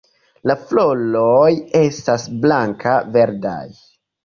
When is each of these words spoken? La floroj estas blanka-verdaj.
La 0.51 0.53
floroj 0.61 1.51
estas 1.81 2.27
blanka-verdaj. 2.47 3.63